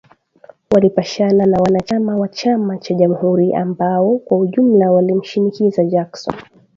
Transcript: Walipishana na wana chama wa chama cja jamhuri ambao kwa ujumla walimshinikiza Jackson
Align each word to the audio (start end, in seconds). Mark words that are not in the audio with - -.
Walipishana 0.71 1.45
na 1.45 1.57
wana 1.61 1.79
chama 1.81 2.17
wa 2.17 2.27
chama 2.27 2.77
cja 2.77 2.95
jamhuri 2.95 3.53
ambao 3.53 4.17
kwa 4.17 4.37
ujumla 4.39 4.91
walimshinikiza 4.91 5.83
Jackson 5.85 6.35